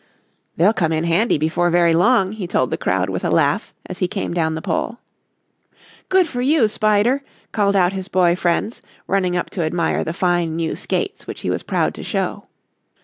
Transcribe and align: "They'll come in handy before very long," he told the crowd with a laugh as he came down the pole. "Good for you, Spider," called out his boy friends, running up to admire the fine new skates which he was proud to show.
"They'll 0.57 0.73
come 0.73 0.91
in 0.91 1.03
handy 1.03 1.37
before 1.37 1.69
very 1.69 1.93
long," 1.93 2.31
he 2.31 2.47
told 2.47 2.71
the 2.71 2.75
crowd 2.79 3.07
with 3.11 3.23
a 3.23 3.29
laugh 3.29 3.71
as 3.85 3.99
he 3.99 4.07
came 4.07 4.33
down 4.33 4.55
the 4.55 4.61
pole. 4.63 4.97
"Good 6.09 6.27
for 6.27 6.41
you, 6.41 6.67
Spider," 6.67 7.21
called 7.51 7.75
out 7.75 7.93
his 7.93 8.07
boy 8.07 8.35
friends, 8.35 8.81
running 9.05 9.37
up 9.37 9.51
to 9.51 9.61
admire 9.61 10.03
the 10.03 10.11
fine 10.11 10.55
new 10.55 10.75
skates 10.75 11.27
which 11.27 11.41
he 11.41 11.51
was 11.51 11.61
proud 11.61 11.93
to 11.93 12.01
show. 12.01 12.45